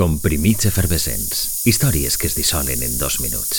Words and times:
Comprimits 0.00 0.64
efervescents. 0.64 1.60
Històries 1.68 2.14
que 2.16 2.24
es 2.30 2.32
dissolen 2.32 2.80
en 2.80 2.94
dos 2.96 3.18
minuts. 3.20 3.58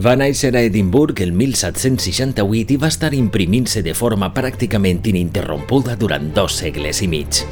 Va 0.00 0.14
néixer 0.16 0.54
a 0.56 0.62
Edimburg 0.64 1.20
el 1.20 1.34
1768 1.36 2.72
i 2.72 2.78
va 2.80 2.88
estar 2.88 3.10
imprimint-se 3.12 3.82
de 3.84 3.92
forma 3.92 4.30
pràcticament 4.32 5.02
ininterrompuda 5.12 5.98
durant 6.00 6.30
dos 6.32 6.56
segles 6.62 7.02
i 7.04 7.10
mig. 7.12 7.42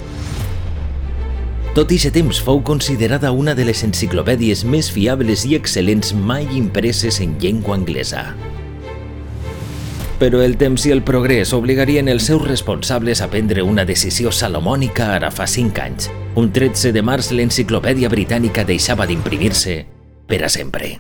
Tot 1.77 1.93
i 1.93 2.01
temps 2.17 2.41
fou 2.41 2.63
considerada 2.65 3.35
una 3.37 3.53
de 3.53 3.69
les 3.69 3.85
enciclopèdies 3.85 4.65
més 4.65 4.89
fiables 4.89 5.45
i 5.45 5.53
excel·lents 5.61 6.15
mai 6.17 6.49
impreses 6.57 7.21
en 7.21 7.37
llengua 7.45 7.77
anglesa 7.77 8.25
però 10.21 10.43
el 10.45 10.59
temps 10.61 10.85
i 10.85 10.93
el 10.93 11.01
progrés 11.01 11.55
obligarien 11.57 12.11
els 12.13 12.27
seus 12.29 12.45
responsables 12.45 13.25
a 13.25 13.31
prendre 13.33 13.65
una 13.65 13.87
decisió 13.89 14.29
salomònica 14.31 15.15
ara 15.17 15.33
fa 15.33 15.49
5 15.49 15.81
anys. 15.81 16.11
Un 16.37 16.53
13 16.53 16.93
de 16.93 17.03
març 17.03 17.33
l'enciclopèdia 17.33 18.13
britànica 18.13 18.69
deixava 18.69 19.09
d'imprimir-se 19.09 19.81
per 20.29 20.45
a 20.45 20.53
sempre. 20.53 20.99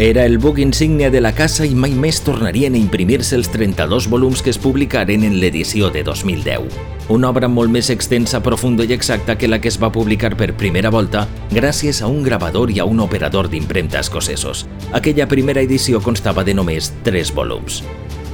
Era 0.00 0.24
el 0.24 0.38
buc 0.38 0.56
insígnia 0.58 1.10
de 1.10 1.20
la 1.20 1.34
casa 1.36 1.66
i 1.68 1.74
mai 1.76 1.92
més 1.92 2.22
tornarien 2.24 2.72
a 2.72 2.78
imprimir-se 2.80 3.34
els 3.36 3.50
32 3.52 4.06
volums 4.08 4.40
que 4.40 4.48
es 4.48 4.56
publicaren 4.56 5.26
en 5.28 5.34
l'edició 5.42 5.90
de 5.92 6.00
2010. 6.06 6.78
Una 7.12 7.28
obra 7.28 7.50
molt 7.52 7.68
més 7.68 7.90
extensa, 7.92 8.40
profunda 8.40 8.86
i 8.88 8.94
exacta 8.96 9.36
que 9.36 9.50
la 9.50 9.60
que 9.60 9.68
es 9.68 9.76
va 9.76 9.92
publicar 9.92 10.32
per 10.40 10.54
primera 10.56 10.88
volta 10.88 11.26
gràcies 11.52 12.00
a 12.00 12.08
un 12.08 12.22
gravador 12.24 12.72
i 12.72 12.80
a 12.80 12.88
un 12.88 13.04
operador 13.04 13.50
d'impremta 13.52 14.00
escocesos. 14.00 14.64
Aquella 14.96 15.28
primera 15.28 15.60
edició 15.60 16.00
constava 16.00 16.48
de 16.48 16.56
només 16.56 16.94
3 17.04 17.34
volums. 17.36 17.82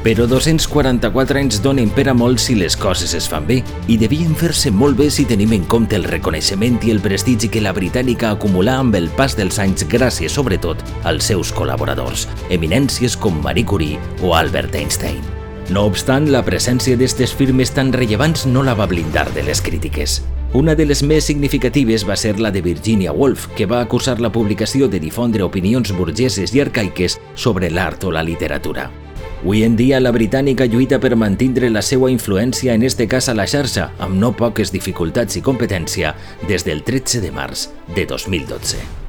Però 0.07 0.23
244 0.31 1.41
anys 1.41 1.57
donen 1.59 1.89
per 1.91 2.05
a 2.07 2.13
molt 2.15 2.39
si 2.39 2.55
les 2.55 2.77
coses 2.79 3.11
es 3.19 3.25
fan 3.27 3.43
bé 3.49 3.57
i 3.91 3.97
devien 3.99 4.37
fer-se 4.39 4.71
molt 4.71 4.95
bé 5.01 5.09
si 5.11 5.25
tenim 5.27 5.51
en 5.57 5.65
compte 5.67 5.97
el 5.99 6.05
reconeixement 6.07 6.77
i 6.87 6.93
el 6.95 7.01
prestigi 7.03 7.49
que 7.51 7.59
la 7.65 7.73
britànica 7.75 8.29
acumulà 8.31 8.77
amb 8.79 8.95
el 8.95 9.09
pas 9.19 9.35
dels 9.35 9.59
anys 9.59 9.83
gràcies 9.91 10.37
sobretot 10.39 10.85
als 11.11 11.27
seus 11.27 11.51
col·laboradors, 11.51 12.29
eminències 12.55 13.17
com 13.19 13.41
Marie 13.43 13.67
Curie 13.67 13.99
o 14.23 14.37
Albert 14.39 14.77
Einstein. 14.79 15.25
No 15.75 15.83
obstant, 15.91 16.29
la 16.31 16.45
presència 16.47 16.95
d'aquestes 16.95 17.33
firmes 17.35 17.75
tan 17.75 17.91
rellevants 17.91 18.47
no 18.47 18.63
la 18.63 18.77
va 18.79 18.87
blindar 18.87 19.27
de 19.35 19.43
les 19.43 19.59
crítiques. 19.59 20.21
Una 20.55 20.77
de 20.79 20.87
les 20.87 21.03
més 21.03 21.27
significatives 21.27 22.05
va 22.07 22.15
ser 22.15 22.37
la 22.39 22.53
de 22.55 22.63
Virginia 22.63 23.11
Woolf, 23.11 23.49
que 23.59 23.67
va 23.67 23.83
acusar 23.83 24.21
la 24.23 24.31
publicació 24.31 24.87
de 24.87 25.03
difondre 25.03 25.43
opinions 25.43 25.91
burgeses 25.99 26.55
i 26.55 26.63
arcaiques 26.63 27.19
sobre 27.35 27.73
l'art 27.75 28.07
o 28.07 28.15
la 28.15 28.23
literatura. 28.23 28.87
Avui 29.43 29.63
en 29.63 29.77
dia, 29.77 30.01
la 30.01 30.11
britànica 30.11 30.67
lluita 30.67 30.99
per 30.99 31.15
mantindre 31.15 31.71
la 31.71 31.83
seva 31.85 32.11
influència, 32.11 32.75
en 32.75 32.83
este 32.83 33.07
cas 33.07 33.29
a 33.29 33.37
la 33.37 33.47
xarxa, 33.47 33.93
amb 34.03 34.19
no 34.19 34.33
poques 34.35 34.75
dificultats 34.75 35.39
i 35.39 35.45
competència, 35.45 36.17
des 36.49 36.67
del 36.67 36.83
13 36.83 37.23
de 37.23 37.35
març 37.37 37.69
de 37.95 38.09
2012. 38.11 39.06